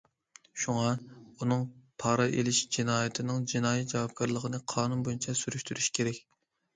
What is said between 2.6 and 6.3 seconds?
جىنايىتىنىڭ جىنايى جاۋابكارلىقىنى قانۇن بويىچە سۈرۈشتۈرۈش كېرەك.